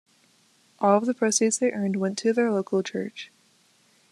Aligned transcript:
All 0.79 0.97
of 0.97 1.05
the 1.05 1.13
proceeds 1.13 1.59
they 1.59 1.71
earned 1.71 1.95
went 1.97 2.17
to 2.17 2.33
their 2.33 2.51
local 2.51 2.81
church. 2.81 3.29